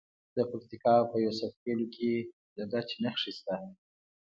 د 0.35 0.37
پکتیکا 0.49 0.95
په 1.11 1.15
یوسف 1.25 1.51
خیل 1.61 1.81
کې 1.95 2.13
د 2.55 2.57
ګچ 2.71 2.89
نښې 3.03 3.31
شته. 3.37 3.55